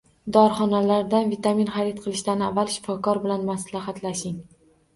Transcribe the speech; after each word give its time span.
Dorixonalardan 0.35 1.29
vitamin 1.33 1.69
xarid 1.75 2.01
qilishdan 2.07 2.43
avval 2.49 2.73
shifokor 2.79 3.23
bilan 3.29 3.47
maslahatlashing 3.53 4.45